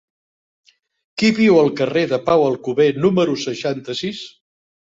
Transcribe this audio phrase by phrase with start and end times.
[1.21, 4.27] Qui viu al carrer de Pau Alcover número seixanta-sis?